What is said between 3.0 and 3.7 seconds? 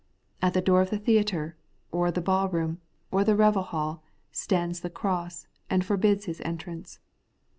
or the revel